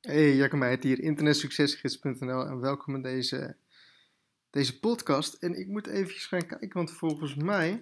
Hey, 0.00 0.36
Jacco 0.36 0.76
hier, 0.80 1.00
internetsuccesgids.nl 1.00 2.46
en 2.46 2.60
welkom 2.60 2.94
in 2.94 3.02
deze, 3.02 3.56
deze 4.50 4.78
podcast. 4.78 5.34
En 5.34 5.58
ik 5.58 5.66
moet 5.66 5.86
even 5.86 6.14
gaan 6.14 6.46
kijken, 6.46 6.72
want 6.72 6.90
volgens 6.90 7.34
mij 7.34 7.80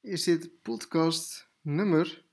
is 0.00 0.24
dit 0.24 0.62
podcast 0.62 1.48
nummer 1.60 2.24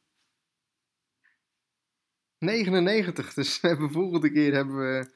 99. 2.38 3.34
Dus 3.34 3.60
de 3.60 3.90
volgende 3.92 4.32
keer 4.32 4.54
hebben 4.54 4.78
we 4.78 5.12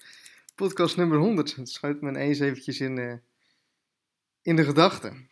podcast 0.56 0.98
nummer 0.98 1.18
100. 1.18 1.56
Het 1.56 1.70
schuift 1.70 2.02
me 2.02 2.10
ineens 2.10 2.40
eventjes 2.40 2.80
in, 2.80 2.98
uh, 2.98 3.18
in 4.42 4.56
de 4.56 4.64
gedachten. 4.64 5.30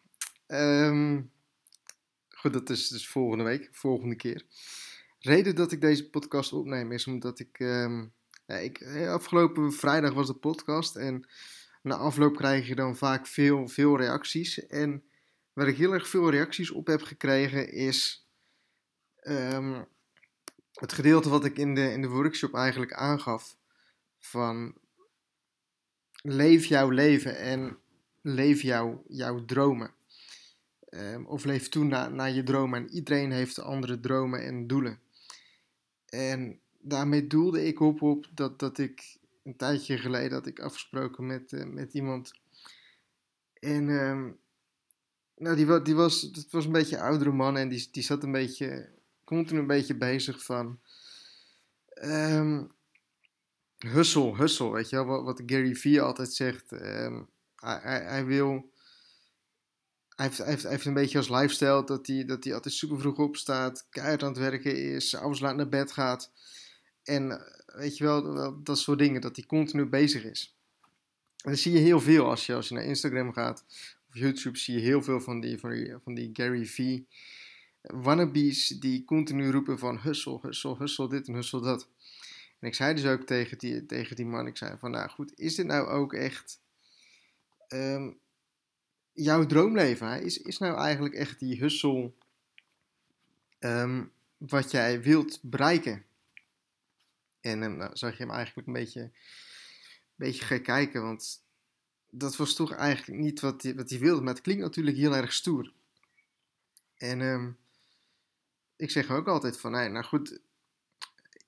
Um, 0.48 1.32
goed, 2.30 2.54
dat 2.54 2.70
is 2.70 2.88
dus 2.88 3.08
volgende 3.08 3.44
week, 3.44 3.70
volgende 3.72 4.16
keer 4.16 4.46
reden 5.20 5.56
dat 5.56 5.72
ik 5.72 5.82
deze 5.82 6.10
podcast 6.10 6.54
opneem 6.54 6.92
is 6.92 7.08
omdat 7.08 7.40
ik, 7.40 7.60
um, 7.60 8.14
ja, 8.46 8.56
ik. 8.56 8.78
Eh, 8.80 9.12
afgelopen 9.12 9.74
vrijdag 9.74 10.14
was 10.14 10.28
de 10.28 10.34
podcast 10.34 10.96
en 10.96 11.28
na 11.82 11.96
afloop 11.96 12.36
krijg 12.36 12.68
je 12.68 12.76
dan 12.76 12.98
vaak 12.98 13.28
veel, 13.28 13.68
veel 13.68 13.98
reacties. 13.98 14.68
En 14.68 15.04
waar 15.54 15.68
ik 15.68 15.78
heel 15.78 15.94
erg 15.94 16.08
veel 16.08 16.30
reacties 16.30 16.72
op 16.72 16.88
heb 16.88 17.02
gekregen 17.02 17.72
is. 17.72 18.28
Um, 19.24 19.86
het 20.74 20.94
gedeelte 20.94 21.30
wat 21.30 21.46
ik 21.46 21.58
in 21.58 21.76
de, 21.76 21.92
in 21.92 22.02
de 22.02 22.08
workshop 22.10 22.54
eigenlijk 22.54 22.94
aangaf. 22.94 23.58
Van 24.20 24.76
leef 26.22 26.66
jouw 26.66 26.90
leven 26.90 27.38
en 27.38 27.78
leef 28.22 28.62
jouw, 28.62 29.04
jouw 29.08 29.46
dromen. 29.46 29.94
Um, 30.90 31.26
of 31.26 31.46
leef 31.46 31.70
toe 31.70 31.84
naar, 31.84 32.12
naar 32.12 32.32
je 32.32 32.44
dromen. 32.44 32.80
En 32.80 32.90
iedereen 32.90 33.32
heeft 33.32 33.60
andere 33.60 34.00
dromen 34.00 34.46
en 34.46 34.68
doelen. 34.68 35.00
En 36.10 36.60
daarmee 36.80 37.28
doelde 37.28 37.66
ik 37.66 37.80
op, 37.80 38.02
op 38.02 38.28
dat, 38.34 38.60
dat 38.60 38.78
ik 38.78 39.18
een 39.44 39.56
tijdje 39.56 39.98
geleden 39.98 40.32
had 40.32 40.48
ik 40.48 40.60
afgesproken 40.60 41.26
met, 41.26 41.52
uh, 41.52 41.66
met 41.66 41.94
iemand. 41.94 42.32
En 43.54 43.90
um, 43.90 44.40
nou, 45.36 45.56
die, 45.56 45.82
die 45.82 45.96
was, 45.96 46.22
het 46.22 46.52
was 46.52 46.66
een 46.66 46.72
beetje 46.72 46.96
een 46.96 47.02
oudere 47.02 47.32
man 47.32 47.58
en 47.58 47.70
die, 47.70 47.88
die 47.92 48.04
zat 48.04 48.24
een 48.24 48.32
beetje, 48.32 48.90
continu 49.24 49.60
een 49.60 49.68
beetje 49.68 49.96
bezig 49.96 50.44
van... 50.44 50.80
Um, 52.04 52.72
hustle, 53.78 54.36
hustle, 54.36 54.72
weet 54.72 54.90
je 54.90 54.96
wel, 54.96 55.06
wat, 55.06 55.24
wat 55.24 55.42
Gary 55.46 55.76
Vee 55.76 56.02
altijd 56.02 56.34
zegt. 56.34 56.72
Um, 56.72 57.30
hij, 57.56 58.02
hij, 58.04 58.26
wil 58.26 58.72
heeft, 60.18 60.64
heeft, 60.64 60.86
een 60.86 60.94
beetje 60.94 61.18
als 61.18 61.30
lifestyle 61.30 61.84
dat 61.84 62.08
hij, 62.08 62.26
dat 62.26 62.52
altijd 62.52 62.74
super 62.74 63.00
vroeg 63.00 63.18
opstaat, 63.18 63.88
keihard 63.90 64.24
aan 64.24 64.30
het 64.30 64.38
werken 64.38 64.76
is, 64.76 65.16
avonds 65.16 65.40
laat 65.40 65.56
naar 65.56 65.70
bed 65.70 65.92
gaat. 65.92 66.32
En 67.04 67.32
eh, 67.32 67.78
weet 67.80 67.98
je 67.98 68.04
wel, 68.04 68.64
dat 68.64 68.80
soort 68.80 69.00
dingen, 69.00 69.22
dat 69.22 69.36
hij 69.36 69.46
continu 69.46 69.86
bezig 69.86 70.24
is. 70.24 70.56
En 71.44 71.52
dat 71.52 71.60
zie 71.60 71.72
je 71.72 71.80
heel 71.80 72.00
veel 72.00 72.30
als 72.30 72.46
je, 72.46 72.54
als 72.54 72.68
je 72.68 72.74
naar 72.74 72.84
Instagram 72.84 73.34
gaat 73.34 73.64
of 74.10 74.16
YouTube, 74.16 74.58
zie 74.58 74.74
je 74.74 74.82
heel 74.82 75.04
veel 75.04 75.22
van 75.22 75.40
die, 75.40 75.58
van 75.58 76.00
van 76.04 76.14
die 76.14 76.30
Gary 76.34 76.66
V. 76.66 77.00
Wannabes 77.82 78.68
die 78.68 79.06
continu 79.06 79.52
roepen 79.52 79.80
van 79.80 80.00
hustle, 80.00 80.40
hustle, 80.42 80.78
hustle 80.78 81.10
dit 81.10 81.28
en 81.28 81.34
hustle 81.34 81.62
dat. 81.62 81.90
En 82.60 82.68
ik 82.68 82.76
zei 82.76 82.94
dus 82.94 83.06
ook 83.06 83.24
tegen 83.24 83.58
die, 83.58 83.86
tegen 83.86 84.16
die 84.16 84.26
man, 84.26 84.48
ik 84.48 84.58
zei 84.58 84.78
van 84.78 84.92
nou 84.92 85.10
goed, 85.10 85.40
is 85.40 85.56
dit 85.56 85.66
nou 85.66 85.88
ook 85.88 86.14
echt... 86.14 86.60
Um, 87.68 88.20
jouw 89.18 89.46
droomleven 89.46 90.24
is, 90.24 90.38
is 90.38 90.58
nou 90.58 90.78
eigenlijk 90.78 91.16
echt 91.16 91.40
die 91.40 91.60
hustle 91.60 92.12
um, 93.60 94.12
wat 94.38 94.72
jij 94.72 95.02
wilt 95.02 95.40
bereiken? 95.42 96.06
En 97.42 97.60
dan 97.60 97.78
nou, 97.78 97.98
zag 97.98 98.18
je 98.18 98.24
hem 98.24 98.32
eigenlijk 98.32 98.68
een 98.68 98.74
beetje, 98.74 99.02
een 99.02 99.12
beetje 100.16 100.46
gek 100.46 100.64
kijken, 100.64 101.02
want 101.02 101.42
dat 102.10 102.36
was 102.36 102.56
toch 102.56 102.72
eigenlijk 102.72 103.20
niet 103.20 103.40
wat 103.40 103.64
hij, 103.64 103.76
wat 103.76 103.90
wilde. 103.90 104.22
Maar 104.22 104.34
het 104.34 104.44
klinkt 104.44 104.62
natuurlijk 104.62 104.98
heel 104.98 105.16
erg 105.16 105.34
stoer. 105.34 105.74
En 106.98 107.22
um, 107.22 107.58
ik 108.76 108.92
zeg 108.92 109.12
ook 109.12 109.28
altijd 109.28 109.60
van, 109.60 109.72
nee, 109.72 109.90
nou 109.90 110.06
goed, 110.06 110.40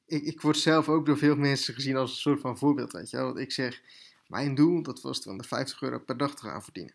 ik, 0.05 0.23
ik 0.23 0.41
word 0.41 0.57
zelf 0.57 0.89
ook 0.89 1.05
door 1.05 1.17
veel 1.17 1.35
mensen 1.35 1.73
gezien 1.73 1.95
als 1.95 2.11
een 2.11 2.17
soort 2.17 2.41
van 2.41 2.57
voorbeeld, 2.57 2.91
weet 2.91 3.09
je 3.09 3.17
wel. 3.17 3.25
Want 3.25 3.39
ik 3.39 3.51
zeg, 3.51 3.81
mijn 4.27 4.55
doel, 4.55 4.81
dat 4.83 5.01
was 5.01 5.19
250 5.19 5.81
euro 5.81 5.99
per 5.99 6.17
dag 6.17 6.35
te 6.35 6.43
gaan 6.43 6.63
verdienen. 6.63 6.93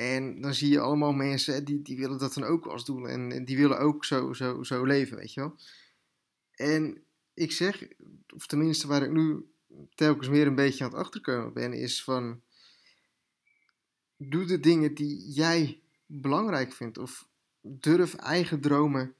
En 0.00 0.40
dan 0.40 0.54
zie 0.54 0.70
je 0.70 0.80
allemaal 0.80 1.12
mensen 1.12 1.64
die, 1.64 1.82
die 1.82 1.96
willen 1.96 2.18
dat 2.18 2.34
dan 2.34 2.44
ook 2.44 2.66
als 2.66 2.84
doel. 2.84 3.08
En, 3.08 3.44
die 3.44 3.56
willen 3.56 3.78
ook 3.78 4.04
zo, 4.04 4.32
zo, 4.32 4.62
zo 4.62 4.84
leven, 4.84 5.16
weet 5.16 5.32
je 5.32 5.40
wel. 5.40 5.56
En 6.54 7.02
ik 7.34 7.52
zeg, 7.52 7.88
of 8.34 8.46
tenminste 8.46 8.86
waar 8.86 9.02
ik 9.02 9.10
nu 9.10 9.50
telkens 9.94 10.28
meer 10.28 10.46
een 10.46 10.54
beetje 10.54 10.84
aan 10.84 10.90
het 10.90 10.98
achterkomen 10.98 11.52
ben, 11.52 11.72
is 11.72 12.04
van... 12.04 12.40
Doe 14.16 14.44
de 14.44 14.60
dingen 14.60 14.94
die 14.94 15.30
jij 15.32 15.80
belangrijk 16.06 16.72
vindt. 16.72 16.98
Of 16.98 17.28
durf 17.60 18.14
eigen 18.14 18.60
dromen 18.60 19.14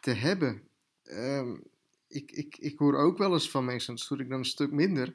te 0.00 0.10
hebben. 0.10 0.62
Um, 1.04 1.62
ik, 2.08 2.30
ik, 2.30 2.56
ik 2.58 2.78
hoor 2.78 2.96
ook 2.96 3.18
wel 3.18 3.32
eens 3.32 3.50
van 3.50 3.64
mensen, 3.64 3.96
dat 3.96 4.06
doe 4.08 4.18
ik 4.18 4.28
dan 4.28 4.38
een 4.38 4.44
stuk 4.44 4.70
minder. 4.70 5.14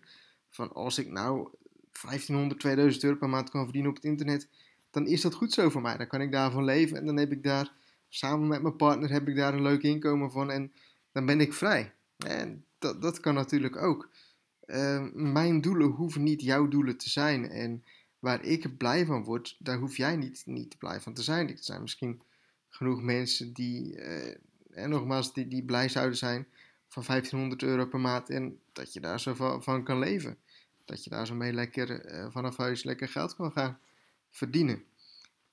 Van 0.49 0.73
als 0.73 0.97
ik 0.97 1.07
nou 1.07 1.49
1500, 2.01 2.59
2000 2.59 3.03
euro 3.03 3.17
per 3.17 3.29
maand 3.29 3.49
kan 3.49 3.63
verdienen 3.63 3.89
op 3.89 3.95
het 3.95 4.05
internet 4.05 4.49
dan 4.91 5.07
is 5.07 5.21
dat 5.21 5.33
goed 5.33 5.53
zo 5.53 5.69
voor 5.69 5.81
mij. 5.81 5.97
Dan 5.97 6.07
kan 6.07 6.21
ik 6.21 6.31
daarvan 6.31 6.63
leven 6.63 6.97
en 6.97 7.05
dan 7.05 7.17
heb 7.17 7.31
ik 7.31 7.43
daar 7.43 7.71
samen 8.09 8.47
met 8.47 8.61
mijn 8.61 8.75
partner 8.75 9.09
heb 9.09 9.27
ik 9.27 9.35
daar 9.35 9.53
een 9.53 9.61
leuk 9.61 9.81
inkomen 9.81 10.31
van 10.31 10.51
en 10.51 10.71
dan 11.11 11.25
ben 11.25 11.41
ik 11.41 11.53
vrij. 11.53 11.93
En 12.17 12.65
dat, 12.77 13.01
dat 13.01 13.19
kan 13.19 13.33
natuurlijk 13.33 13.77
ook. 13.77 14.09
Uh, 14.65 15.07
mijn 15.13 15.61
doelen 15.61 15.87
hoeven 15.87 16.23
niet 16.23 16.41
jouw 16.41 16.67
doelen 16.67 16.97
te 16.97 17.09
zijn. 17.09 17.49
En 17.49 17.83
waar 18.19 18.43
ik 18.43 18.77
blij 18.77 19.05
van 19.05 19.23
word, 19.23 19.55
daar 19.59 19.77
hoef 19.77 19.97
jij 19.97 20.15
niet, 20.15 20.41
niet 20.45 20.77
blij 20.77 21.01
van 21.01 21.13
te 21.13 21.23
zijn. 21.23 21.49
Er 21.49 21.57
zijn 21.59 21.81
misschien 21.81 22.21
genoeg 22.69 23.01
mensen 23.01 23.53
die, 23.53 23.95
uh, 23.95 24.35
en 24.71 24.89
nogmaals, 24.89 25.33
die, 25.33 25.47
die 25.47 25.63
blij 25.63 25.89
zouden 25.89 26.17
zijn 26.17 26.47
van 26.87 27.03
1500 27.07 27.63
euro 27.63 27.85
per 27.85 27.99
maand 27.99 28.29
en 28.29 28.59
dat 28.73 28.93
je 28.93 28.99
daar 28.99 29.19
zo 29.19 29.59
van, 29.59 29.83
kan 29.83 29.99
leven. 29.99 30.37
Dat 30.85 31.03
je 31.03 31.09
daar 31.09 31.27
zo 31.27 31.35
mee 31.35 31.53
lekker 31.53 32.13
uh, 32.13 32.31
vanaf 32.31 32.57
huis 32.57 32.83
lekker 32.83 33.07
geld 33.07 33.35
kan 33.35 33.51
gaan 33.51 33.79
verdienen. 34.29 34.83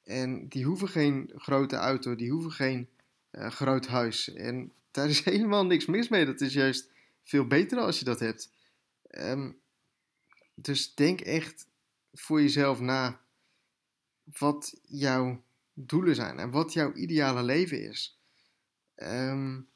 En 0.05 0.49
die 0.49 0.65
hoeven 0.65 0.89
geen 0.89 1.31
grote 1.35 1.77
auto, 1.77 2.17
die 2.17 2.31
hoeven 2.31 2.53
geen 2.53 2.89
uh, 3.33 3.51
groot 3.51 3.87
huis. 3.87 4.33
En 4.33 4.73
daar 4.91 5.09
is 5.09 5.25
helemaal 5.35 5.67
niks 5.67 5.87
mis 5.87 6.09
mee. 6.09 6.27
Dat 6.27 6.41
is 6.41 6.53
juist 6.53 6.91
veel 7.25 7.47
beter 7.47 7.79
als 7.79 7.99
je 7.99 8.05
dat 8.05 8.21
hebt. 8.21 8.51
Um, 9.11 9.59
dus 10.55 10.95
denk 10.95 11.21
echt 11.21 11.67
voor 12.13 12.43
jezelf 12.43 12.81
na 12.81 13.21
wat 14.39 14.81
jouw 14.83 15.43
doelen 15.73 16.15
zijn 16.15 16.39
en 16.39 16.51
wat 16.51 16.73
jouw 16.73 16.93
ideale 16.93 17.43
leven 17.43 17.89
is. 17.89 18.19
Um, 18.97 19.69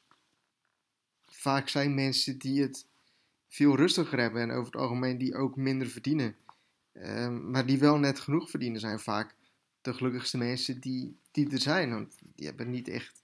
vaak 1.27 1.69
zijn 1.69 1.93
mensen 1.93 2.37
die 2.37 2.61
het 2.61 2.85
veel 3.47 3.75
rustiger 3.75 4.19
hebben 4.19 4.41
en 4.41 4.51
over 4.51 4.71
het 4.71 4.81
algemeen 4.81 5.17
die 5.17 5.35
ook 5.35 5.55
minder 5.55 5.87
verdienen. 5.87 6.35
Um, 6.93 7.51
maar 7.51 7.65
die 7.65 7.79
wel 7.79 7.97
net 7.97 8.19
genoeg 8.19 8.49
verdienen 8.49 8.79
zijn 8.79 8.99
vaak 8.99 9.35
de 9.81 9.93
gelukkigste 9.93 10.37
mensen 10.37 10.79
die, 10.79 11.19
die 11.31 11.51
er 11.51 11.61
zijn. 11.61 11.89
Want 11.89 12.17
die 12.35 12.45
hebben 12.45 12.69
niet 12.69 12.87
echt 12.87 13.23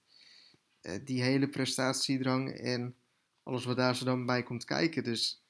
uh, 0.82 0.94
die 1.04 1.22
hele 1.22 1.48
prestatiedrang 1.48 2.50
en 2.50 2.96
alles 3.44 3.66
wat 3.66 3.78
daar 3.78 3.96
zo 3.96 4.06
dan 4.06 4.26
bij 4.26 4.44
komt 4.44 4.66
kijken. 4.66 5.04
Dus 5.04 5.44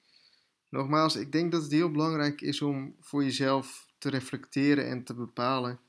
nogmaals, 0.69 1.15
ik 1.15 1.31
denk 1.31 1.51
dat 1.51 1.61
het 1.61 1.71
heel 1.71 1.91
belangrijk 1.91 2.41
is 2.41 2.61
om 2.61 2.95
voor 2.99 3.23
jezelf 3.23 3.87
te 3.97 4.09
reflecteren 4.09 4.87
en 4.87 5.03
te 5.03 5.13
bepalen 5.13 5.79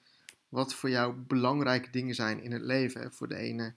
wat 0.48 0.74
voor 0.74 0.90
jou 0.90 1.14
belangrijke 1.14 1.90
dingen 1.90 2.14
zijn 2.14 2.42
in 2.42 2.52
het 2.52 2.62
leven. 2.62 3.12
Voor 3.12 3.28
de 3.28 3.36
ene 3.36 3.74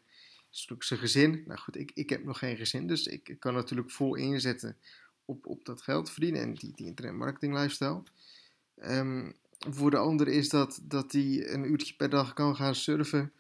is 0.52 0.60
natuurlijk 0.60 0.84
zijn 0.84 1.00
gezin. 1.00 1.44
Nou 1.46 1.60
goed, 1.60 1.76
ik, 1.76 1.92
ik 1.94 2.10
heb 2.10 2.24
nog 2.24 2.38
geen 2.38 2.58
gezin, 2.58 2.88
dus 2.88 3.08
ik 3.08 3.36
kan 3.40 3.54
natuurlijk 3.54 3.92
vol 3.92 4.16
inzetten 4.16 4.78
op, 5.26 5.46
op 5.46 5.66
dat 5.66 5.82
geld 5.82 6.12
verdienen 6.12 6.42
en 6.42 6.54
die, 6.54 6.72
die 6.76 6.86
internet 6.86 7.14
marketing 7.14 7.54
lifestyle. 7.54 8.04
Um, 8.88 9.34
voor 9.70 9.92
de 9.92 9.98
ander 9.98 10.28
is 10.28 10.50
dat 10.50 10.80
dat 10.84 11.12
hij 11.12 11.54
een 11.54 11.72
uurtje 11.72 11.96
per 11.96 12.10
dag 12.10 12.34
kan 12.34 12.56
gaan 12.56 12.76
surfen. 12.76 13.34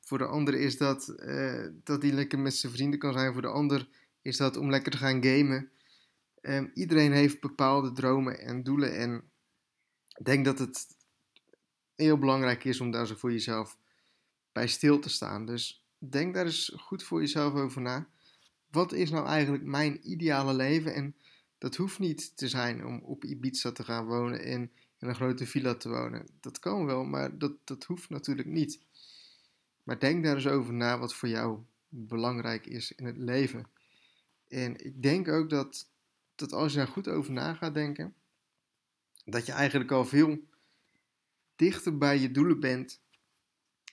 Voor 0.00 0.18
de 0.18 0.26
ander 0.26 0.54
is 0.54 0.78
dat 0.78 1.14
uh, 1.16 1.66
dat 1.84 2.02
hij 2.02 2.12
lekker 2.12 2.38
met 2.38 2.54
zijn 2.54 2.72
vrienden 2.72 2.98
kan 2.98 3.12
zijn. 3.12 3.32
Voor 3.32 3.42
de 3.42 3.48
ander 3.48 3.88
is 4.22 4.36
dat 4.36 4.56
om 4.56 4.70
lekker 4.70 4.92
te 4.92 4.98
gaan 4.98 5.24
gamen. 5.24 5.70
Um, 6.42 6.70
iedereen 6.74 7.12
heeft 7.12 7.40
bepaalde 7.40 7.92
dromen 7.92 8.40
en 8.40 8.62
doelen. 8.62 8.96
En 8.96 9.22
ik 10.18 10.24
denk 10.24 10.44
dat 10.44 10.58
het 10.58 10.86
heel 11.94 12.18
belangrijk 12.18 12.64
is 12.64 12.80
om 12.80 12.90
daar 12.90 13.06
zo 13.06 13.14
voor 13.14 13.32
jezelf 13.32 13.78
bij 14.52 14.68
stil 14.68 14.98
te 14.98 15.08
staan. 15.08 15.46
Dus 15.46 15.84
denk 15.98 16.34
daar 16.34 16.44
eens 16.44 16.72
goed 16.76 17.02
voor 17.02 17.20
jezelf 17.20 17.54
over 17.54 17.80
na. 17.80 18.08
Wat 18.70 18.92
is 18.92 19.10
nou 19.10 19.26
eigenlijk 19.26 19.64
mijn 19.64 20.10
ideale 20.10 20.54
leven? 20.54 20.94
En 20.94 21.16
dat 21.58 21.76
hoeft 21.76 21.98
niet 21.98 22.36
te 22.36 22.48
zijn 22.48 22.86
om 22.86 23.00
op 23.02 23.24
Ibiza 23.24 23.72
te 23.72 23.84
gaan 23.84 24.06
wonen 24.06 24.44
en 24.44 24.70
in 24.98 25.08
een 25.08 25.14
grote 25.14 25.46
villa 25.46 25.74
te 25.74 25.88
wonen. 25.88 26.26
Dat 26.40 26.58
kan 26.58 26.86
wel, 26.86 27.04
maar 27.04 27.38
dat, 27.38 27.52
dat 27.64 27.84
hoeft 27.84 28.08
natuurlijk 28.08 28.48
niet. 28.48 28.80
Maar 29.82 29.98
denk 29.98 30.24
daar 30.24 30.34
eens 30.34 30.46
over 30.46 30.72
na 30.72 30.98
wat 30.98 31.14
voor 31.14 31.28
jou 31.28 31.60
belangrijk 31.88 32.66
is 32.66 32.92
in 32.92 33.04
het 33.04 33.16
leven. 33.16 33.66
En 34.48 34.84
ik 34.84 35.02
denk 35.02 35.28
ook 35.28 35.50
dat 35.50 35.88
dat 36.34 36.52
als 36.52 36.72
je 36.72 36.78
daar 36.78 36.88
goed 36.88 37.08
over 37.08 37.32
na 37.32 37.54
gaat 37.54 37.74
denken, 37.74 38.14
dat 39.24 39.46
je 39.46 39.52
eigenlijk 39.52 39.90
al 39.90 40.04
veel 40.04 40.38
dichter 41.56 41.98
bij 41.98 42.18
je 42.18 42.30
doelen 42.30 42.60
bent 42.60 43.00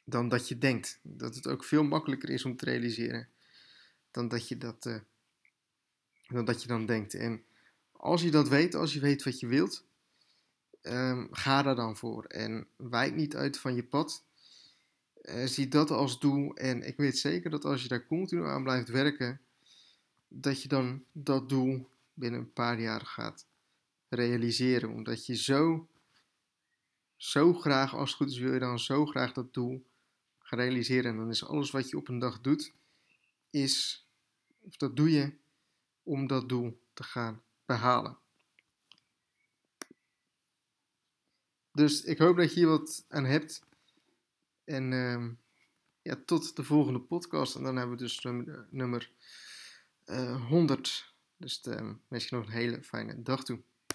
dan 0.03 0.29
dat 0.29 0.47
je 0.47 0.57
denkt. 0.57 0.99
Dat 1.01 1.35
het 1.35 1.47
ook 1.47 1.63
veel 1.63 1.83
makkelijker 1.83 2.29
is 2.29 2.45
om 2.45 2.55
te 2.55 2.65
realiseren 2.65 3.27
dan 4.11 4.27
dat 4.27 4.47
je 4.47 4.57
dat, 4.57 4.85
uh, 4.85 4.99
dan, 6.27 6.45
dat 6.45 6.61
je 6.61 6.67
dan 6.67 6.85
denkt. 6.85 7.13
En 7.13 7.43
als 7.91 8.21
je 8.21 8.31
dat 8.31 8.47
weet, 8.47 8.75
als 8.75 8.93
je 8.93 8.99
weet 8.99 9.23
wat 9.23 9.39
je 9.39 9.47
wilt, 9.47 9.85
um, 10.83 11.27
ga 11.31 11.61
daar 11.61 11.75
dan 11.75 11.97
voor. 11.97 12.25
En 12.25 12.67
wijk 12.75 13.15
niet 13.15 13.35
uit 13.35 13.59
van 13.59 13.75
je 13.75 13.83
pad. 13.83 14.23
Uh, 15.21 15.45
zie 15.45 15.67
dat 15.67 15.91
als 15.91 16.19
doel. 16.19 16.55
En 16.55 16.87
ik 16.87 16.97
weet 16.97 17.17
zeker 17.17 17.49
dat 17.49 17.65
als 17.65 17.81
je 17.81 17.87
daar 17.87 18.05
continu 18.05 18.45
aan 18.45 18.63
blijft 18.63 18.89
werken, 18.89 19.41
dat 20.27 20.61
je 20.61 20.67
dan 20.67 21.03
dat 21.11 21.49
doel 21.49 21.89
binnen 22.13 22.39
een 22.39 22.53
paar 22.53 22.79
jaar 22.79 23.05
gaat 23.05 23.45
realiseren. 24.09 24.89
Omdat 24.89 25.25
je 25.25 25.35
zo, 25.35 25.87
zo 27.15 27.53
graag, 27.53 27.95
als 27.95 28.09
het 28.09 28.17
goed 28.17 28.29
is, 28.29 28.37
wil 28.37 28.53
je 28.53 28.59
dan 28.59 28.79
zo 28.79 29.05
graag 29.05 29.33
dat 29.33 29.53
doel 29.53 29.85
gaan 30.39 30.59
realiseren. 30.59 31.11
En 31.11 31.17
dan 31.17 31.29
is 31.29 31.45
alles 31.45 31.71
wat 31.71 31.89
je 31.89 31.97
op 31.97 32.07
een 32.07 32.19
dag 32.19 32.41
doet, 32.41 32.73
is, 33.49 34.05
of 34.61 34.77
dat 34.77 34.95
doe 34.95 35.11
je 35.11 35.33
om 36.03 36.27
dat 36.27 36.49
doel 36.49 36.81
te 36.93 37.03
gaan 37.03 37.41
behalen. 37.65 38.17
Dus 41.73 42.03
ik 42.03 42.17
hoop 42.17 42.37
dat 42.37 42.53
je 42.53 42.59
hier 42.59 42.67
wat 42.67 43.05
aan 43.07 43.25
hebt. 43.25 43.61
En 44.63 44.91
uh, 44.91 45.29
ja, 46.01 46.23
tot 46.25 46.55
de 46.55 46.63
volgende 46.63 46.99
podcast. 46.99 47.55
En 47.55 47.63
dan 47.63 47.75
hebben 47.75 47.97
we 47.97 48.03
dus 48.03 48.19
nummer, 48.19 48.67
nummer 48.69 49.11
uh, 50.05 50.47
100. 50.47 51.13
Dus 51.37 51.65
uh, 51.67 51.91
wens 52.07 52.29
je 52.29 52.35
nog 52.35 52.45
een 52.45 52.51
hele 52.51 52.83
fijne 52.83 53.21
dag 53.21 53.43
toe. 53.43 53.61